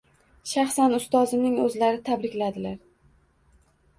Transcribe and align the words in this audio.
Shaxsan 0.51 0.95
ustozimizni 0.99 1.61
o'zlari 1.67 2.01
tabrikladilar. 2.09 2.75